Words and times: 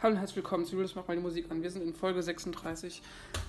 Hallo 0.00 0.12
und 0.12 0.20
herzlich 0.20 0.36
willkommen 0.36 0.64
zu 0.64 0.74
Julius 0.74 0.94
macht 0.94 1.08
meine 1.08 1.20
Musik 1.20 1.50
an. 1.50 1.60
Wir 1.60 1.72
sind 1.72 1.82
in 1.82 1.92
Folge 1.92 2.22
36. 2.22 3.02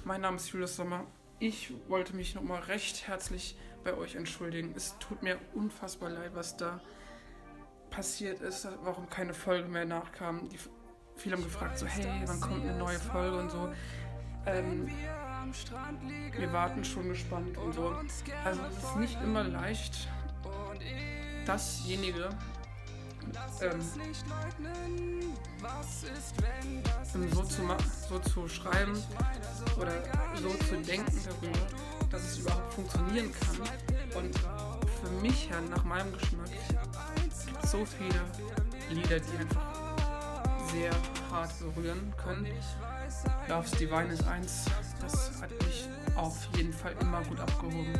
Mein 0.03 0.21
Name 0.21 0.37
ist 0.37 0.49
Julius 0.49 0.77
Sommer. 0.77 1.05
Ich 1.37 1.71
wollte 1.87 2.15
mich 2.15 2.33
nochmal 2.33 2.63
recht 2.63 3.07
herzlich 3.07 3.55
bei 3.83 3.93
euch 3.93 4.15
entschuldigen. 4.15 4.73
Es 4.75 4.97
tut 4.97 5.21
mir 5.21 5.37
unfassbar 5.53 6.09
leid, 6.09 6.31
was 6.33 6.57
da 6.57 6.81
passiert 7.91 8.41
ist, 8.41 8.67
warum 8.81 9.07
keine 9.11 9.35
Folge 9.35 9.69
mehr 9.69 9.85
nachkam. 9.85 10.49
Die, 10.49 10.57
viele 11.17 11.35
haben 11.35 11.43
gefragt, 11.43 11.77
so 11.77 11.85
hey, 11.85 12.23
wann 12.25 12.41
kommt 12.41 12.63
eine 12.63 12.79
neue 12.79 12.97
Folge 12.97 13.37
und 13.37 13.51
so. 13.51 13.71
Ähm, 14.47 14.89
wir 16.35 16.51
warten 16.51 16.83
schon 16.83 17.09
gespannt 17.09 17.59
und 17.59 17.73
so. 17.73 17.95
Also 18.43 18.61
es 18.71 18.83
ist 18.83 18.95
nicht 18.95 19.21
immer 19.21 19.43
leicht, 19.43 20.07
dasjenige 21.45 22.29
ähm, 23.61 23.81
so, 27.31 27.43
zu 27.43 27.61
so 28.09 28.19
zu 28.19 28.47
schreiben 28.47 29.03
oder 29.77 29.91
so 30.35 30.49
zu 30.49 30.77
denken 30.77 31.21
darüber, 31.25 31.59
dass 32.09 32.23
es 32.23 32.37
überhaupt 32.39 32.73
funktionieren 32.73 33.31
kann. 33.31 34.21
Und 34.21 34.37
für 34.37 35.11
mich 35.21 35.49
her, 35.49 35.61
nach 35.69 35.83
meinem 35.83 36.11
Geschmack, 36.13 36.49
so 37.67 37.85
viele 37.85 38.21
Lieder, 38.89 39.19
die 39.19 39.37
einfach 39.37 39.89
sehr 40.71 40.91
hart 41.31 41.51
berühren 41.59 42.13
können. 42.17 42.47
Love's 43.47 43.71
Divine 43.71 44.13
ist 44.13 44.27
eins, 44.27 44.65
das 45.01 45.31
hat 45.41 45.51
mich 45.63 45.89
auf 46.15 46.47
jeden 46.55 46.73
Fall 46.73 46.93
immer 47.01 47.23
gut 47.23 47.39
abgehoben 47.39 47.93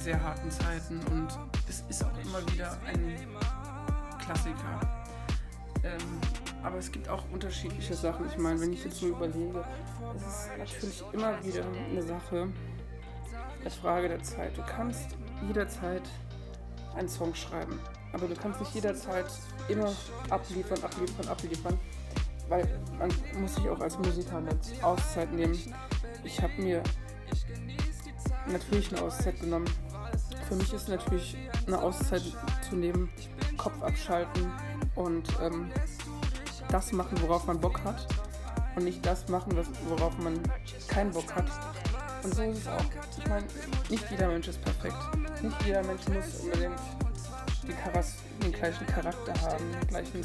sehr 0.00 0.22
harten 0.22 0.50
Zeiten 0.50 0.98
und 1.10 1.28
es 1.68 1.84
ist 1.88 2.04
auch 2.04 2.18
immer 2.24 2.40
wieder 2.52 2.76
ein 2.86 3.16
Klassiker. 4.18 4.80
Ähm, 5.82 6.20
aber 6.62 6.78
es 6.78 6.90
gibt 6.90 7.08
auch 7.08 7.22
unterschiedliche 7.32 7.94
Sachen. 7.94 8.26
Ich 8.26 8.38
meine, 8.38 8.60
wenn 8.60 8.72
ich 8.72 8.84
jetzt 8.84 8.96
so 8.96 9.08
überlege, 9.08 9.64
es 10.16 10.22
ist 10.22 10.50
natürlich 10.58 11.02
immer 11.12 11.42
wieder 11.44 11.64
eine 11.90 12.02
Sache, 12.02 12.48
eine 13.60 13.70
Frage 13.70 14.08
der 14.08 14.22
Zeit. 14.22 14.56
Du 14.56 14.62
kannst 14.62 15.16
jederzeit 15.46 16.02
einen 16.96 17.08
Song 17.08 17.34
schreiben, 17.34 17.78
aber 18.12 18.26
du 18.26 18.34
kannst 18.34 18.60
nicht 18.60 18.74
jederzeit 18.74 19.26
immer 19.68 19.92
abliefern, 20.30 20.82
abliefern, 20.82 21.28
abliefern, 21.28 21.78
weil 22.48 22.66
man 22.98 23.10
muss 23.38 23.54
sich 23.54 23.68
auch 23.68 23.80
als 23.80 23.98
Musiker 23.98 24.38
eine 24.38 24.58
Auszeit 24.82 25.30
nehmen. 25.32 25.58
Ich 26.24 26.40
habe 26.40 26.52
mir 26.58 26.82
natürlich 28.52 28.92
eine 28.92 29.02
Auszeit 29.02 29.40
genommen. 29.40 29.70
Für 30.48 30.54
mich 30.56 30.72
ist 30.72 30.88
natürlich 30.88 31.36
eine 31.66 31.80
Auszeit 31.80 32.22
zu 32.68 32.76
nehmen, 32.76 33.10
Kopf 33.56 33.82
abschalten 33.82 34.50
und 34.94 35.28
ähm, 35.42 35.70
das 36.70 36.92
machen, 36.92 37.20
worauf 37.22 37.46
man 37.46 37.60
Bock 37.60 37.82
hat 37.84 38.06
und 38.76 38.84
nicht 38.84 39.04
das 39.04 39.28
machen, 39.28 39.56
worauf 39.88 40.16
man 40.18 40.40
keinen 40.88 41.10
Bock 41.12 41.34
hat. 41.34 41.50
Und 42.22 42.34
so 42.34 42.42
ist 42.42 42.58
es 42.58 42.68
auch. 42.68 42.84
Ich 43.18 43.26
meine, 43.26 43.46
nicht 43.88 44.10
jeder 44.10 44.28
Mensch 44.28 44.48
ist 44.48 44.60
perfekt. 44.62 44.96
Nicht 45.42 45.56
jeder 45.64 45.82
Mensch 45.82 46.06
muss 46.08 46.40
unbedingt 46.40 46.80
die 47.66 47.72
Charas 47.72 48.16
den 48.42 48.52
gleichen 48.52 48.86
Charakter 48.86 49.32
haben, 49.40 49.64
den 49.72 49.88
gleichen 49.88 50.24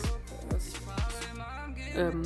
äh, 1.95 1.99
ähm, 1.99 2.23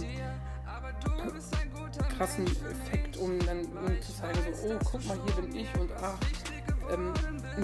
krassen 2.19 2.45
Effekt, 2.45 3.15
um 3.15 3.39
dann 3.45 3.61
um 3.61 4.01
zu 4.01 4.13
zeigen, 4.13 4.39
so, 4.53 4.73
oh, 4.73 4.79
guck 4.91 5.05
mal, 5.07 5.17
hier 5.25 5.41
bin 5.41 5.55
ich 5.55 5.73
und 5.79 5.89
ach, 6.01 6.17
ähm, 6.91 7.13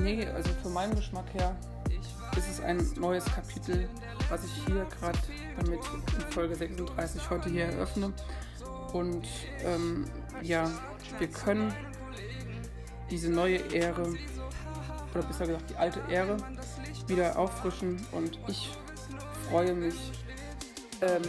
nee, 0.02 0.26
also 0.28 0.50
für 0.64 0.70
meinen 0.70 0.96
Geschmack 0.96 1.26
her 1.34 1.54
ist 2.38 2.50
es 2.50 2.62
ein 2.62 2.78
neues 2.98 3.26
Kapitel, 3.26 3.90
was 4.30 4.46
ich 4.46 4.66
hier 4.66 4.88
gerade 4.98 5.20
damit 5.58 5.80
in 6.18 6.32
Folge 6.32 6.56
36 6.56 7.30
heute 7.30 7.50
hier 7.50 7.66
eröffne. 7.66 8.14
Und 8.94 9.28
ähm, 9.66 10.06
ja, 10.42 10.72
wir 11.20 11.28
können 11.28 11.74
diese 13.12 13.30
neue 13.30 13.58
Ehre, 13.74 14.08
oder 15.14 15.24
besser 15.24 15.48
gesagt 15.48 15.70
die 15.70 15.76
alte 15.76 16.02
Ehre, 16.10 16.38
wieder 17.08 17.38
auffrischen. 17.38 18.06
Und 18.14 18.40
ich 18.48 18.70
freue 19.50 19.74
mich, 19.74 20.14
ähm, 21.02 21.24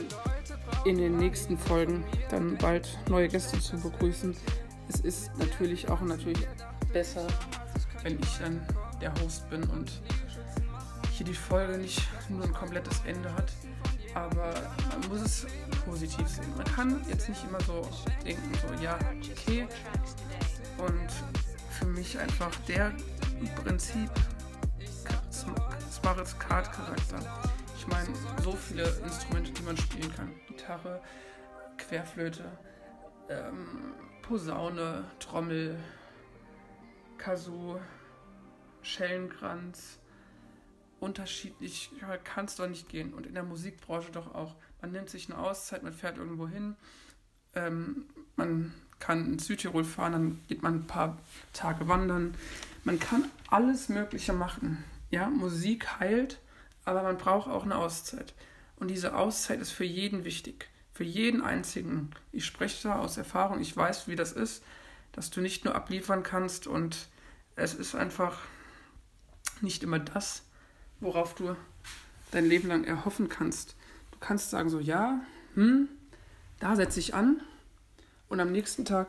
in 0.85 0.99
den 0.99 1.17
nächsten 1.17 1.59
Folgen 1.59 2.05
dann 2.31 2.57
bald 2.59 2.99
neue 3.09 3.29
Gäste 3.29 3.59
zu 3.61 3.77
begrüßen. 3.79 4.37
Es 4.89 5.01
ist 5.01 5.31
natürlich 5.39 5.89
auch 5.89 6.01
natürlich 6.01 6.47
besser, 6.93 7.27
wenn 8.03 8.19
ich 8.21 8.39
dann 8.39 8.61
der 9.01 9.13
Host 9.21 9.49
bin 9.51 9.63
und 9.65 10.01
hier 11.13 11.27
die 11.27 11.35
Folge 11.35 11.79
nicht 11.79 12.03
nur 12.29 12.45
ein 12.45 12.53
komplettes 12.53 13.03
Ende 13.07 13.33
hat. 13.35 13.53
Aber 14.15 14.55
man 14.91 15.09
muss 15.09 15.21
es 15.21 15.47
positiv 15.85 16.27
sehen. 16.29 16.53
Man 16.57 16.67
kann 16.67 17.01
jetzt 17.09 17.29
nicht 17.29 17.45
immer 17.45 17.61
so 17.63 17.87
denken, 18.25 18.51
so 18.55 18.83
ja, 18.83 18.99
okay. 19.33 19.67
Und 20.79 21.09
für 21.71 21.87
mich 21.87 22.19
einfach 22.19 22.51
der 22.67 22.93
Prinzip 23.63 24.11
Smart 25.91 26.39
Card 26.39 26.73
Charakter. 26.73 27.19
Ich 27.87 27.93
meine, 27.93 28.09
so 28.43 28.51
viele 28.53 28.83
Instrumente, 29.05 29.53
die 29.53 29.63
man 29.63 29.77
spielen 29.77 30.13
kann. 30.13 30.35
Gitarre, 30.49 31.01
Querflöte, 31.79 32.45
ähm, 33.29 33.95
Posaune, 34.23 35.05
Trommel, 35.21 35.79
Kazoo, 37.17 37.79
Schellenkranz, 38.83 40.01
unterschiedlich 40.99 41.93
kann 42.25 42.47
es 42.47 42.57
doch 42.57 42.69
nicht 42.69 42.89
gehen. 42.89 43.15
Und 43.15 43.25
in 43.25 43.35
der 43.35 43.45
Musikbranche 43.45 44.11
doch 44.11 44.35
auch. 44.35 44.57
Man 44.83 44.91
nimmt 44.91 45.09
sich 45.09 45.31
eine 45.31 45.39
Auszeit, 45.39 45.85
man 45.85 45.93
fährt 45.93 46.19
irgendwo 46.19 46.49
hin, 46.49 46.75
ähm, 47.55 48.07
man 48.35 48.75
kann 48.99 49.27
in 49.27 49.39
Südtirol 49.39 49.85
fahren, 49.85 50.13
dann 50.13 50.43
geht 50.49 50.63
man 50.63 50.75
ein 50.75 50.87
paar 50.89 51.19
Tage 51.53 51.87
wandern. 51.87 52.35
Man 52.83 52.99
kann 52.99 53.31
alles 53.49 53.89
Mögliche 53.89 54.33
machen. 54.33 54.83
Ja, 55.11 55.31
Musik 55.31 56.01
heilt, 56.01 56.41
aber 56.87 57.03
man 57.03 57.19
braucht 57.19 57.51
auch 57.51 57.65
eine 57.65 57.77
Auszeit. 57.77 58.33
Und 58.77 58.89
diese 58.89 59.15
Auszeit 59.15 59.61
ist 59.61 59.73
für 59.73 59.85
jeden 59.85 60.25
wichtig. 60.25 60.69
Für 60.95 61.05
jeden 61.05 61.43
einzigen. 61.43 62.11
Ich 62.33 62.47
spreche 62.47 62.89
da 62.89 62.99
aus 63.01 63.19
Erfahrung, 63.19 63.61
ich 63.61 63.77
weiß, 63.77 64.09
wie 64.09 64.17
das 64.17 64.33
ist, 64.33 64.63
dass 65.13 65.31
du 65.31 65.43
nicht 65.43 65.65
nur 65.65 65.75
abliefern 65.75 66.23
kannst 66.23 66.67
und 66.67 67.09
es 67.57 67.75
ist 67.75 67.95
einfach 67.95 68.39
nicht 69.61 69.83
immer 69.83 69.99
das, 69.99 70.43
worauf 71.01 71.35
du 71.35 71.57
dein 72.31 72.47
Leben 72.47 72.69
lang 72.69 72.85
erhoffen 72.85 73.29
kannst. 73.29 73.75
Du 74.13 74.19
kannst 74.21 74.51
sagen 74.51 74.71
so, 74.71 74.79
ja, 74.79 75.21
hm, 75.55 75.89
da 76.61 76.77
setze 76.77 77.01
ich 77.01 77.15
an 77.15 77.41
und 78.29 78.41
am 78.41 78.53
nächsten 78.53 78.85
Tag 78.85 79.09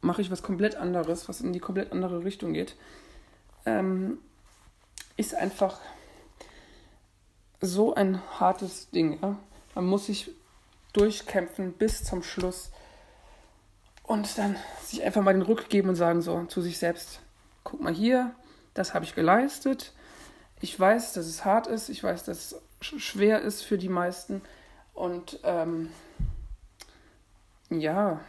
mache 0.00 0.22
ich 0.22 0.30
was 0.30 0.42
komplett 0.42 0.74
anderes, 0.74 1.28
was 1.28 1.40
in 1.40 1.52
die 1.52 1.60
komplett 1.60 1.92
andere 1.92 2.24
Richtung 2.24 2.52
geht. 2.52 2.76
Ähm, 3.64 4.18
ist 5.16 5.34
einfach 5.34 5.80
so 7.62 7.94
ein 7.94 8.20
hartes 8.38 8.90
Ding. 8.90 9.18
Ja? 9.22 9.38
Man 9.74 9.86
muss 9.86 10.06
sich 10.06 10.30
durchkämpfen 10.92 11.72
bis 11.72 12.04
zum 12.04 12.22
Schluss 12.22 12.70
und 14.02 14.36
dann 14.36 14.56
sich 14.82 15.02
einfach 15.02 15.22
mal 15.22 15.32
den 15.32 15.42
Rück 15.42 15.70
geben 15.70 15.88
und 15.88 15.96
sagen 15.96 16.20
so 16.20 16.44
zu 16.44 16.60
sich 16.60 16.78
selbst, 16.78 17.20
guck 17.64 17.80
mal 17.80 17.94
hier, 17.94 18.34
das 18.74 18.92
habe 18.92 19.04
ich 19.04 19.14
geleistet, 19.14 19.92
ich 20.60 20.78
weiß, 20.78 21.14
dass 21.14 21.26
es 21.26 21.44
hart 21.44 21.66
ist, 21.66 21.88
ich 21.88 22.02
weiß, 22.02 22.24
dass 22.24 22.52
es 22.52 22.62
schwer 22.80 23.40
ist 23.40 23.62
für 23.62 23.78
die 23.78 23.88
meisten. 23.88 24.42
Und 24.94 25.40
ähm, 25.42 25.90
ja, 27.70 28.20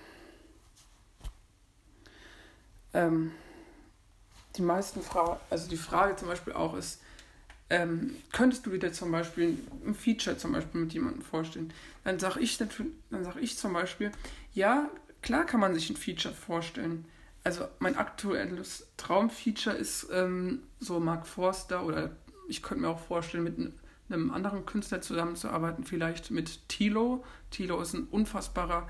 ähm, 2.93 3.33
die 4.55 4.61
meisten 4.61 5.01
Fragen, 5.01 5.39
also 5.49 5.67
die 5.69 5.77
Frage 5.77 6.15
zum 6.15 6.27
Beispiel 6.27 6.53
auch 6.53 6.75
ist, 6.75 7.01
ähm, 7.73 8.15
könntest 8.31 8.67
du 8.67 8.77
dir 8.77 8.93
zum 8.93 9.11
Beispiel 9.11 9.57
ein 9.83 9.95
Feature 9.95 10.37
zum 10.37 10.51
Beispiel 10.51 10.81
mit 10.81 10.93
jemandem 10.93 11.23
vorstellen? 11.23 11.73
Dann 12.03 12.19
sage 12.19 12.39
ich 12.39 12.57
sage 12.57 13.39
ich 13.41 13.57
zum 13.57 13.73
Beispiel, 13.73 14.11
ja, 14.53 14.89
klar 15.23 15.43
kann 15.45 15.59
man 15.59 15.73
sich 15.73 15.89
ein 15.89 15.95
Feature 15.95 16.35
vorstellen. 16.35 17.05
Also 17.43 17.67
mein 17.79 17.97
aktuelles 17.97 18.85
Traumfeature 18.97 19.75
ist 19.75 20.07
ähm, 20.13 20.61
so 20.79 20.99
Mark 20.99 21.25
Forster 21.25 21.83
oder 21.83 22.11
ich 22.47 22.61
könnte 22.61 22.83
mir 22.83 22.89
auch 22.89 22.99
vorstellen, 22.99 23.43
mit 23.43 23.57
einem 24.07 24.31
anderen 24.31 24.67
Künstler 24.67 25.01
zusammenzuarbeiten, 25.01 25.83
vielleicht 25.83 26.29
mit 26.29 26.69
Tilo. 26.69 27.25
Tilo 27.49 27.81
ist 27.81 27.93
ein 27.95 28.07
unfassbarer 28.11 28.87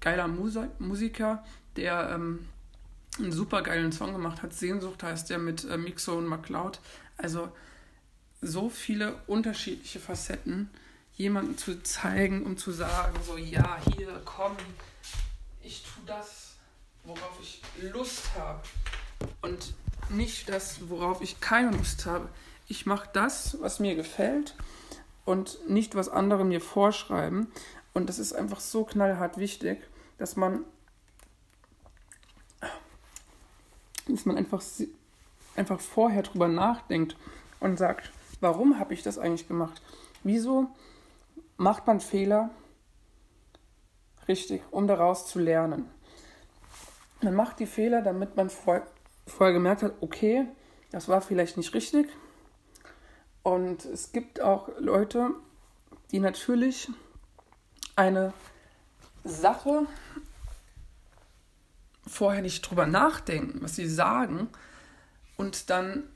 geiler 0.00 0.28
Musiker, 0.28 1.42
der 1.76 2.10
ähm, 2.14 2.40
einen 3.18 3.32
super 3.32 3.62
geilen 3.62 3.90
Song 3.90 4.12
gemacht 4.12 4.42
hat. 4.42 4.52
Sehnsucht 4.52 5.02
heißt 5.02 5.30
der 5.30 5.38
mit 5.38 5.64
äh, 5.64 5.78
Mixo 5.78 6.18
und 6.18 6.26
McCloud. 6.26 6.78
Also 7.16 7.50
so 8.42 8.68
viele 8.68 9.16
unterschiedliche 9.26 10.00
Facetten, 10.00 10.70
jemanden 11.14 11.56
zu 11.56 11.82
zeigen, 11.82 12.44
um 12.44 12.56
zu 12.56 12.72
sagen, 12.72 13.18
so 13.26 13.36
ja, 13.36 13.78
hier, 13.96 14.20
komm, 14.24 14.56
ich 15.62 15.82
tue 15.82 16.04
das, 16.06 16.56
worauf 17.04 17.38
ich 17.40 17.62
Lust 17.92 18.22
habe. 18.38 18.60
Und 19.40 19.74
nicht 20.10 20.48
das, 20.48 20.88
worauf 20.88 21.22
ich 21.22 21.40
keine 21.40 21.70
Lust 21.70 22.06
habe 22.06 22.28
ich 22.72 22.86
mache 22.86 23.08
das, 23.12 23.58
was 23.60 23.80
mir 23.80 23.94
gefällt. 23.94 24.54
und 25.24 25.68
nicht 25.68 25.94
was 25.94 26.08
andere 26.08 26.44
mir 26.44 26.60
vorschreiben. 26.60 27.46
Und 27.92 28.08
das 28.08 28.18
ist 28.18 28.32
einfach 28.32 28.58
so 28.58 28.84
knallhart 28.84 29.38
wichtig, 29.38 29.78
dass 30.18 30.34
man, 30.34 30.64
dass 34.08 34.24
man 34.24 34.36
einfach, 34.36 34.60
einfach 35.54 35.78
vorher 35.78 36.22
drüber 36.22 36.48
nachdenkt 36.48 37.16
und 37.60 37.76
sagt, 37.78 38.10
warum 38.42 38.78
habe 38.78 38.92
ich 38.92 39.02
das 39.02 39.18
eigentlich 39.18 39.48
gemacht? 39.48 39.80
Wieso 40.22 40.68
macht 41.56 41.86
man 41.86 42.00
Fehler 42.00 42.50
richtig, 44.28 44.62
um 44.70 44.86
daraus 44.86 45.26
zu 45.26 45.38
lernen? 45.38 45.88
Man 47.22 47.34
macht 47.34 47.60
die 47.60 47.66
Fehler, 47.66 48.02
damit 48.02 48.36
man 48.36 48.50
vor, 48.50 48.82
vorher 49.26 49.54
gemerkt 49.54 49.82
hat, 49.82 49.94
okay, 50.00 50.46
das 50.90 51.08
war 51.08 51.22
vielleicht 51.22 51.56
nicht 51.56 51.72
richtig. 51.72 52.08
Und 53.42 53.84
es 53.84 54.12
gibt 54.12 54.40
auch 54.40 54.68
Leute, 54.78 55.30
die 56.10 56.20
natürlich 56.20 56.90
eine 57.96 58.32
Sache 59.24 59.86
vorher 62.06 62.42
nicht 62.42 62.62
drüber 62.62 62.86
nachdenken, 62.86 63.62
was 63.62 63.76
sie 63.76 63.88
sagen, 63.88 64.48
und 65.36 65.70
dann 65.70 66.08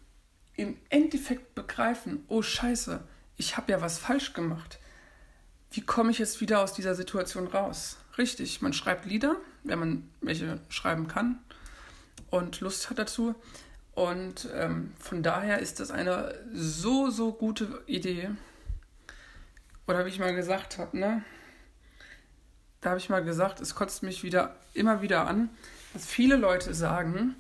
im 0.57 0.77
Endeffekt 0.89 1.55
begreifen, 1.55 2.25
oh 2.29 2.43
scheiße, 2.43 3.01
ich 3.37 3.57
habe 3.57 3.73
ja 3.73 3.81
was 3.81 3.99
falsch 3.99 4.33
gemacht. 4.33 4.79
Wie 5.71 5.83
komme 5.83 6.11
ich 6.11 6.19
jetzt 6.19 6.41
wieder 6.41 6.61
aus 6.61 6.73
dieser 6.73 6.95
Situation 6.95 7.47
raus? 7.47 7.99
Richtig, 8.17 8.63
man 8.63 8.73
schreibt 8.73 9.05
Lieder, 9.05 9.37
wenn 9.65 9.79
man 9.79 10.11
welche 10.23 10.59
schreiben 10.69 11.09
kann 11.09 11.39
und 12.31 12.61
Lust 12.61 12.89
hat 12.89 12.99
dazu. 12.99 13.35
Und 13.95 14.49
ähm, 14.55 14.93
von 14.99 15.23
daher 15.23 15.59
ist 15.59 15.81
das 15.81 15.91
eine 15.91 16.35
so, 16.53 17.11
so 17.11 17.33
gute 17.33 17.83
Idee. 17.87 18.31
Oder 19.87 20.05
wie 20.05 20.11
ich 20.11 20.19
mal 20.19 20.35
gesagt 20.35 20.79
habe, 20.79 20.99
ne? 20.99 21.25
Da 22.81 22.91
habe 22.91 23.01
ich 23.01 23.09
mal 23.09 23.25
gesagt, 23.25 23.61
es 23.61 23.75
kotzt 23.75 24.03
mich 24.03 24.23
wieder 24.23 24.57
immer 24.75 25.03
wieder 25.03 25.27
an, 25.27 25.49
dass 25.93 26.07
viele 26.07 26.37
Leute 26.37 26.75
sagen, 26.75 27.37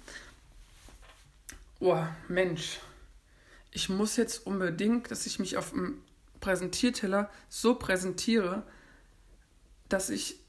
oh 1.78 2.02
Mensch, 2.28 2.78
ich 3.76 3.90
muss 3.90 4.16
jetzt 4.16 4.46
unbedingt, 4.46 5.10
dass 5.10 5.26
ich 5.26 5.38
mich 5.38 5.58
auf 5.58 5.72
dem 5.72 6.02
Präsentierteller 6.40 7.28
so 7.50 7.74
präsentiere, 7.74 8.62
dass 9.90 10.08
ich 10.08 10.40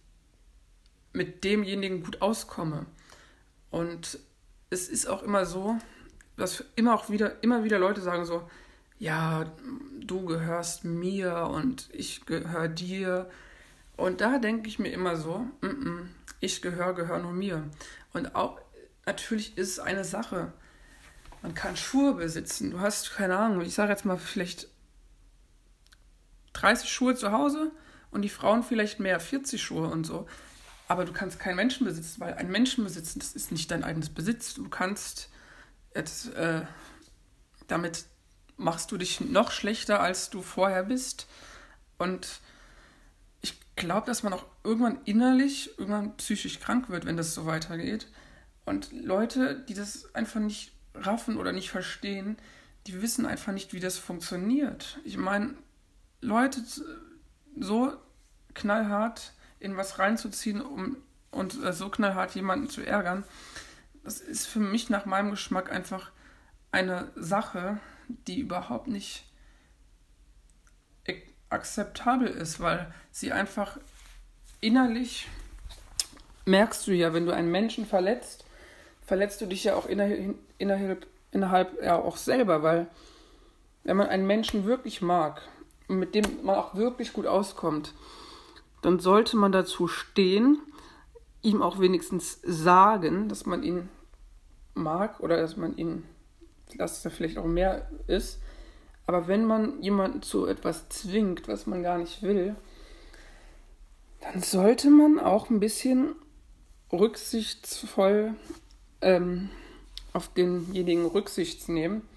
mit 1.12 1.44
demjenigen 1.44 2.04
gut 2.04 2.22
auskomme. 2.22 2.86
Und 3.70 4.18
es 4.70 4.88
ist 4.88 5.08
auch 5.08 5.24
immer 5.24 5.46
so, 5.46 5.78
dass 6.38 6.64
immer 6.78 6.96
auch 6.96 7.10
wieder, 7.10 7.44
immer 7.44 7.66
wieder 7.66 7.80
Leute 7.80 8.00
sagen 8.00 8.26
so, 8.26 8.50
ja, 8.98 9.52
du 10.00 10.24
gehörst 10.26 10.86
mir 10.86 11.50
und 11.52 11.90
ich 11.92 12.26
gehöre 12.26 12.70
dir. 12.70 13.30
Und 13.98 14.22
da 14.22 14.40
denke 14.40 14.70
ich 14.70 14.80
mir 14.80 14.94
immer 14.94 15.18
so, 15.18 15.40
mm 15.60 15.66
-mm, 15.66 16.06
ich 16.40 16.62
gehöre, 16.62 16.94
gehöre 16.94 17.20
nur 17.20 17.34
mir. 17.34 17.70
Und 18.14 18.36
auch 18.36 18.62
natürlich 19.06 19.58
ist 19.58 19.72
es 19.72 19.80
eine 19.80 20.06
Sache. 20.06 20.54
Man 21.42 21.54
kann 21.54 21.78
Schuhe 21.78 22.14
besitzen. 22.14 22.72
Du 22.72 22.80
hast, 22.80 23.14
keine 23.14 23.38
Ahnung, 23.38 23.62
ich 23.62 23.74
sage 23.74 23.92
jetzt 23.92 24.06
mal 24.06 24.18
vielleicht 24.18 24.68
30 26.54 26.90
Schuhe 26.90 27.16
zu 27.16 27.32
Hause 27.32 27.72
und 28.12 28.24
die 28.24 28.30
Frauen 28.30 28.64
vielleicht 28.64 29.00
mehr, 29.00 29.20
40 29.20 29.62
Schuhe 29.62 29.88
und 29.88 30.06
so. 30.06 30.28
Aber 30.88 31.06
du 31.06 31.12
kannst 31.12 31.40
keinen 31.40 31.58
Menschen 31.58 31.86
besitzen, 31.86 32.22
weil 32.22 32.34
ein 32.36 32.50
Menschen 32.50 32.84
besitzen, 32.84 33.20
das 33.20 33.34
ist 33.34 33.52
nicht 33.52 33.70
dein 33.72 33.84
eigenes 33.84 34.10
Besitz. 34.10 34.54
Du 34.54 34.70
kannst 34.70 35.30
jetzt, 35.94 36.34
äh, 36.36 36.62
damit 37.68 38.06
machst 38.56 38.92
du 38.92 38.98
dich 38.98 39.22
noch 39.22 39.52
schlechter, 39.52 40.00
als 40.00 40.30
du 40.30 40.42
vorher 40.42 40.84
bist. 40.84 41.28
Und 41.98 42.40
ich 43.42 43.60
glaube, 43.76 44.08
dass 44.08 44.24
man 44.24 44.34
auch 44.34 44.46
irgendwann 44.64 45.02
innerlich, 45.04 45.78
irgendwann 45.78 46.16
psychisch 46.18 46.60
krank 46.60 46.90
wird, 46.90 47.06
wenn 47.06 47.18
das 47.18 47.34
so 47.34 47.46
weitergeht. 47.46 48.08
Und 48.66 48.92
Leute, 48.92 49.64
die 49.68 49.74
das 49.74 50.14
einfach 50.16 50.40
nicht 50.40 50.72
raffen 51.02 51.38
oder 51.38 51.52
nicht 51.52 51.70
verstehen, 51.70 52.38
die 52.86 53.02
wissen 53.02 53.26
einfach 53.26 53.54
nicht, 53.54 53.74
wie 53.74 53.80
das 53.80 53.98
funktioniert. 53.98 55.00
Ich 55.04 55.18
meine, 55.18 55.56
Leute 56.22 56.62
so 57.60 57.94
knallhart 58.54 59.34
in 59.60 59.78
was 59.78 60.00
reinzuziehen 60.00 60.62
um, 60.62 60.98
und 61.32 61.64
äh, 61.64 61.74
so 61.74 61.90
knallhart 61.90 62.36
jemanden 62.36 62.70
zu 62.70 62.82
ärgern, 62.86 63.24
das 64.04 64.20
ist 64.22 64.46
für 64.46 64.60
mich 64.60 64.90
nach 64.90 65.06
meinem 65.06 65.32
Geschmack 65.32 65.72
einfach 65.72 66.12
eine 66.72 67.12
Sache, 67.16 67.80
die 68.08 68.40
überhaupt 68.40 68.88
nicht 68.88 69.28
akzeptabel 71.50 72.28
ist, 72.28 72.60
weil 72.60 72.94
sie 73.12 73.32
einfach 73.32 73.78
innerlich 74.60 75.28
merkst 76.46 76.88
du 76.88 76.94
ja, 76.94 77.14
wenn 77.14 77.26
du 77.26 77.34
einen 77.34 77.52
Menschen 77.52 77.86
verletzt, 77.86 78.46
verletzt 79.08 79.40
du 79.40 79.46
dich 79.46 79.64
ja 79.64 79.76
auch 79.76 79.88
innerhalb, 79.88 81.08
innerhalb, 81.32 81.82
ja 81.82 81.96
auch 81.96 82.18
selber, 82.18 82.62
weil 82.62 82.88
wenn 83.84 83.98
man 83.98 84.10
einen 84.10 84.28
Menschen 84.28 84.66
wirklich 84.66 85.02
mag 85.02 85.42
und 85.88 85.98
mit 85.98 86.14
dem 86.14 86.26
man 86.44 86.56
auch 86.56 86.76
wirklich 86.76 87.14
gut 87.14 87.26
auskommt, 87.26 87.94
dann 88.82 89.00
sollte 89.00 89.38
man 89.38 89.54
dazu 89.54 89.88
stehen, 89.88 90.60
ihm 91.42 91.62
auch 91.62 91.80
wenigstens 91.80 92.42
sagen, 92.44 93.30
dass 93.30 93.46
man 93.46 93.64
ihn 93.64 93.88
mag 94.74 95.22
oder 95.22 95.38
dass 95.38 95.56
man 95.56 95.78
ihn, 95.78 96.04
dass 96.76 97.06
er 97.06 97.12
vielleicht 97.12 97.38
auch 97.38 97.46
mehr 97.46 97.90
ist. 98.08 98.40
Aber 99.06 99.30
wenn 99.30 99.46
man 99.46 99.82
jemanden 99.82 100.22
zu 100.22 100.48
etwas 100.48 100.90
zwingt, 100.90 101.48
was 101.48 101.66
man 101.66 101.82
gar 101.82 101.98
nicht 101.98 102.24
will, 102.24 102.58
dann 104.20 104.42
sollte 104.42 104.90
man 104.90 105.18
auch 105.18 105.50
ein 105.50 105.62
bisschen 105.62 106.14
rücksichtsvoll 106.92 108.36
ähm, 109.02 109.50
auf 110.14 110.30
denjenigen 110.34 111.06
Rücksicht 111.06 111.70
nehmen 111.70 112.08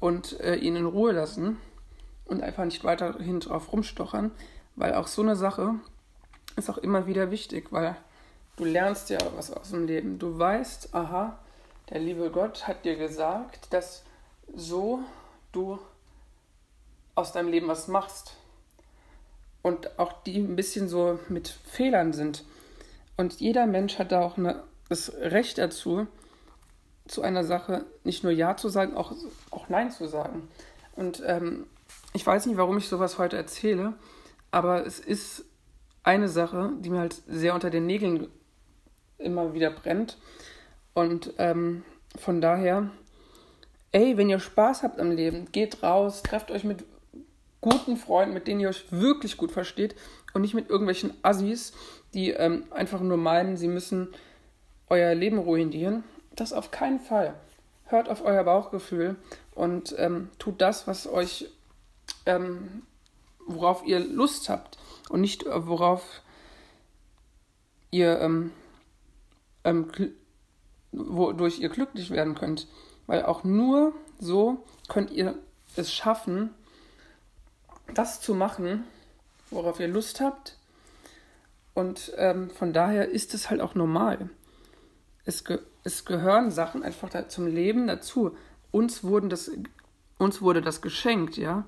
und 0.00 0.38
äh, 0.40 0.56
ihn 0.56 0.76
in 0.76 0.86
Ruhe 0.86 1.12
lassen 1.12 1.58
und 2.26 2.42
einfach 2.42 2.64
nicht 2.64 2.84
weiterhin 2.84 3.40
drauf 3.40 3.72
rumstochern, 3.72 4.30
weil 4.76 4.94
auch 4.94 5.06
so 5.06 5.22
eine 5.22 5.36
Sache 5.36 5.74
ist 6.56 6.70
auch 6.70 6.78
immer 6.78 7.06
wieder 7.06 7.30
wichtig, 7.30 7.72
weil 7.72 7.96
du 8.56 8.64
lernst 8.64 9.10
ja 9.10 9.18
was 9.36 9.52
aus 9.52 9.70
dem 9.70 9.86
Leben. 9.86 10.18
Du 10.18 10.38
weißt, 10.38 10.94
aha, 10.94 11.38
der 11.90 12.00
liebe 12.00 12.30
Gott 12.30 12.66
hat 12.66 12.84
dir 12.84 12.96
gesagt, 12.96 13.72
dass 13.72 14.04
so 14.54 15.00
du 15.52 15.78
aus 17.14 17.32
deinem 17.32 17.48
Leben 17.48 17.68
was 17.68 17.88
machst. 17.88 18.36
Und 19.62 19.98
auch 19.98 20.12
die 20.24 20.38
ein 20.38 20.56
bisschen 20.56 20.88
so 20.88 21.18
mit 21.28 21.48
Fehlern 21.48 22.12
sind. 22.12 22.44
Und 23.16 23.40
jeder 23.40 23.66
Mensch 23.66 23.98
hat 23.98 24.12
da 24.12 24.20
auch 24.20 24.36
eine, 24.36 24.62
das 24.88 25.12
Recht 25.14 25.58
dazu, 25.58 26.06
zu 27.06 27.22
einer 27.22 27.44
Sache 27.44 27.84
nicht 28.02 28.22
nur 28.22 28.32
Ja 28.32 28.56
zu 28.56 28.68
sagen, 28.68 28.96
auch, 28.96 29.12
auch 29.50 29.68
Nein 29.68 29.90
zu 29.90 30.06
sagen. 30.06 30.48
Und 30.96 31.22
ähm, 31.26 31.66
ich 32.12 32.26
weiß 32.26 32.46
nicht, 32.46 32.56
warum 32.56 32.78
ich 32.78 32.88
sowas 32.88 33.18
heute 33.18 33.36
erzähle, 33.36 33.94
aber 34.50 34.86
es 34.86 35.00
ist 35.00 35.44
eine 36.02 36.28
Sache, 36.28 36.72
die 36.80 36.90
mir 36.90 37.00
halt 37.00 37.22
sehr 37.26 37.54
unter 37.54 37.70
den 37.70 37.86
Nägeln 37.86 38.28
immer 39.18 39.54
wieder 39.54 39.70
brennt. 39.70 40.18
Und 40.92 41.34
ähm, 41.38 41.82
von 42.16 42.40
daher, 42.40 42.90
ey, 43.92 44.16
wenn 44.16 44.30
ihr 44.30 44.38
Spaß 44.38 44.82
habt 44.82 45.00
am 45.00 45.10
Leben, 45.10 45.50
geht 45.50 45.82
raus, 45.82 46.22
trefft 46.22 46.50
euch 46.50 46.64
mit 46.64 46.84
guten 47.60 47.96
Freunden, 47.96 48.34
mit 48.34 48.46
denen 48.46 48.60
ihr 48.60 48.68
euch 48.68 48.84
wirklich 48.90 49.36
gut 49.36 49.50
versteht 49.50 49.96
und 50.34 50.42
nicht 50.42 50.54
mit 50.54 50.68
irgendwelchen 50.68 51.14
Assis, 51.22 51.72
die 52.12 52.30
ähm, 52.30 52.64
einfach 52.70 53.00
nur 53.00 53.16
meinen, 53.16 53.56
sie 53.56 53.68
müssen 53.68 54.08
euer 54.88 55.14
Leben 55.14 55.38
ruinieren. 55.38 56.04
Das 56.36 56.52
auf 56.52 56.70
keinen 56.70 57.00
Fall. 57.00 57.34
Hört 57.86 58.08
auf 58.08 58.24
euer 58.24 58.44
Bauchgefühl 58.44 59.16
und 59.54 59.94
ähm, 59.98 60.30
tut 60.38 60.60
das, 60.60 60.86
was 60.86 61.06
euch 61.06 61.48
ähm, 62.26 62.82
worauf 63.46 63.84
ihr 63.84 64.00
Lust 64.00 64.48
habt 64.48 64.78
und 65.08 65.20
nicht 65.20 65.44
äh, 65.44 65.66
worauf 65.66 66.22
ihr 67.90 68.20
ähm, 68.20 68.52
ähm, 69.64 69.90
wodurch 70.92 71.58
ihr 71.58 71.68
glücklich 71.68 72.10
werden 72.10 72.34
könnt. 72.34 72.68
Weil 73.06 73.24
auch 73.24 73.44
nur 73.44 73.92
so 74.18 74.64
könnt 74.88 75.10
ihr 75.10 75.36
es 75.76 75.92
schaffen, 75.92 76.50
das 77.92 78.20
zu 78.20 78.34
machen, 78.34 78.84
worauf 79.50 79.80
ihr 79.80 79.88
Lust 79.88 80.20
habt. 80.20 80.56
Und 81.74 82.12
ähm, 82.16 82.50
von 82.50 82.72
daher 82.72 83.08
ist 83.08 83.34
es 83.34 83.50
halt 83.50 83.60
auch 83.60 83.74
normal. 83.74 84.30
Es, 85.24 85.44
ge 85.44 85.58
es 85.84 86.04
gehören 86.04 86.50
Sachen 86.50 86.82
einfach 86.82 87.08
da 87.10 87.28
zum 87.28 87.46
Leben 87.46 87.86
dazu. 87.86 88.36
Uns, 88.70 89.04
wurden 89.04 89.28
das, 89.28 89.50
uns 90.18 90.42
wurde 90.42 90.62
das 90.62 90.82
geschenkt, 90.82 91.36
ja. 91.36 91.66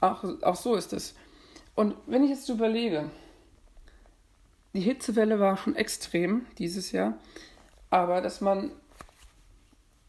Auch, 0.00 0.24
auch 0.42 0.56
so 0.56 0.74
ist 0.74 0.92
es. 0.92 1.14
Und 1.74 1.94
wenn 2.06 2.24
ich 2.24 2.30
jetzt 2.30 2.48
überlege, 2.48 3.10
die 4.74 4.80
Hitzewelle 4.80 5.40
war 5.40 5.56
schon 5.56 5.74
extrem 5.74 6.46
dieses 6.58 6.92
Jahr, 6.92 7.18
aber 7.90 8.20
dass 8.20 8.40
man, 8.40 8.72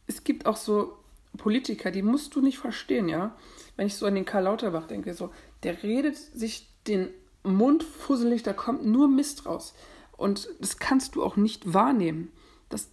es 0.07 0.23
gibt 0.23 0.45
auch 0.45 0.57
so 0.57 0.97
Politiker, 1.37 1.91
die 1.91 2.01
musst 2.01 2.35
du 2.35 2.41
nicht 2.41 2.57
verstehen, 2.57 3.07
ja. 3.07 3.35
Wenn 3.75 3.87
ich 3.87 3.95
so 3.95 4.05
an 4.05 4.15
den 4.15 4.25
Karl 4.25 4.43
Lauterbach 4.43 4.87
denke, 4.87 5.13
so, 5.13 5.31
der 5.63 5.83
redet 5.83 6.17
sich 6.17 6.67
den 6.87 7.09
Mund 7.43 7.83
fusselig, 7.83 8.43
da 8.43 8.53
kommt 8.53 8.85
nur 8.85 9.07
Mist 9.07 9.45
raus. 9.45 9.73
Und 10.17 10.49
das 10.59 10.79
kannst 10.79 11.15
du 11.15 11.23
auch 11.23 11.35
nicht 11.35 11.73
wahrnehmen. 11.73 12.31
Das, 12.69 12.89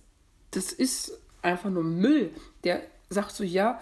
das 0.50 0.72
ist 0.72 1.18
einfach 1.42 1.70
nur 1.70 1.84
Müll. 1.84 2.30
Der 2.64 2.82
sagt 3.08 3.32
so, 3.32 3.44
ja, 3.44 3.80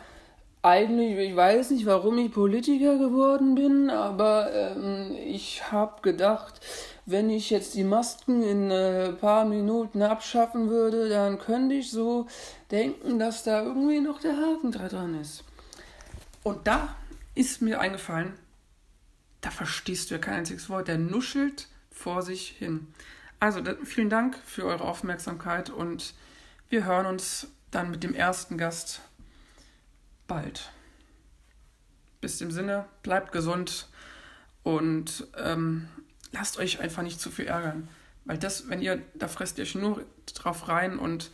eigentlich, 0.62 1.18
ich 1.18 1.34
weiß 1.34 1.70
nicht, 1.70 1.86
warum 1.86 2.18
ich 2.18 2.32
Politiker 2.32 2.96
geworden 2.96 3.56
bin, 3.56 3.90
aber 3.90 4.52
ähm, 4.52 5.16
ich 5.26 5.72
habe 5.72 6.00
gedacht, 6.02 6.60
wenn 7.04 7.30
ich 7.30 7.50
jetzt 7.50 7.74
die 7.74 7.82
Masken 7.82 8.42
in 8.42 8.70
ein 8.70 8.70
äh, 8.70 9.12
paar 9.12 9.44
Minuten 9.44 10.02
abschaffen 10.02 10.70
würde, 10.70 11.08
dann 11.08 11.38
könnte 11.38 11.74
ich 11.74 11.90
so 11.90 12.28
denken, 12.70 13.18
dass 13.18 13.42
da 13.42 13.64
irgendwie 13.64 14.00
noch 14.00 14.20
der 14.20 14.36
Haken 14.36 14.70
dran 14.70 15.20
ist. 15.20 15.42
Und 16.44 16.66
da 16.66 16.94
ist 17.34 17.60
mir 17.60 17.80
eingefallen, 17.80 18.34
da 19.40 19.50
verstehst 19.50 20.10
du 20.10 20.14
ja 20.14 20.20
kein 20.20 20.34
einziges 20.34 20.68
Wort, 20.68 20.86
der 20.86 20.98
nuschelt 20.98 21.66
vor 21.90 22.22
sich 22.22 22.48
hin. 22.58 22.86
Also 23.42 23.60
vielen 23.82 24.08
Dank 24.08 24.38
für 24.46 24.66
eure 24.66 24.84
Aufmerksamkeit 24.84 25.68
und 25.68 26.14
wir 26.68 26.84
hören 26.84 27.06
uns 27.06 27.48
dann 27.72 27.90
mit 27.90 28.04
dem 28.04 28.14
ersten 28.14 28.56
Gast 28.56 29.00
bald. 30.28 30.70
Bis 32.20 32.38
dem 32.38 32.52
Sinne, 32.52 32.84
bleibt 33.02 33.32
gesund 33.32 33.88
und 34.62 35.26
ähm, 35.36 35.88
lasst 36.30 36.56
euch 36.60 36.78
einfach 36.78 37.02
nicht 37.02 37.20
zu 37.20 37.32
viel 37.32 37.46
ärgern. 37.46 37.88
Weil 38.26 38.38
das, 38.38 38.68
wenn 38.68 38.80
ihr, 38.80 39.02
da 39.14 39.26
fresst 39.26 39.58
ihr 39.58 39.66
nur 39.74 40.04
drauf 40.34 40.68
rein 40.68 41.00
und 41.00 41.32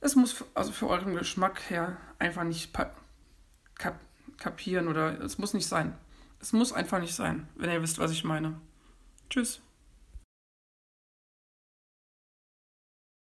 es 0.00 0.16
muss 0.16 0.46
also 0.54 0.72
für 0.72 0.88
euren 0.88 1.14
Geschmack 1.14 1.68
her 1.68 1.98
einfach 2.18 2.44
nicht 2.44 2.72
kap 2.72 4.00
kapieren 4.38 4.88
oder 4.88 5.20
es 5.20 5.36
muss 5.36 5.52
nicht 5.52 5.68
sein. 5.68 5.98
Es 6.40 6.54
muss 6.54 6.72
einfach 6.72 6.98
nicht 6.98 7.14
sein, 7.14 7.46
wenn 7.56 7.70
ihr 7.70 7.82
wisst, 7.82 7.98
was 7.98 8.10
ich 8.10 8.24
meine. 8.24 8.58
Tschüss. 9.28 9.60